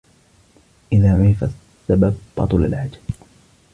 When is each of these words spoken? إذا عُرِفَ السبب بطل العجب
إذا 0.93 1.13
عُرِفَ 1.17 1.43
السبب 1.43 2.17
بطل 2.37 2.65
العجب 2.65 3.01